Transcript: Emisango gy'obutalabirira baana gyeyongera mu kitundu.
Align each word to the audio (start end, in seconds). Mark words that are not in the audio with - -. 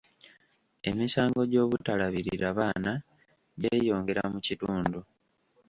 Emisango 0.89 1.41
gy'obutalabirira 1.51 2.47
baana 2.57 2.93
gyeyongera 3.59 4.23
mu 4.33 4.39
kitundu. 4.45 4.99